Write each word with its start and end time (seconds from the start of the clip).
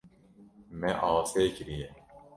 Me 0.79 0.91
asê 1.17 1.43
kiriye. 1.55 1.87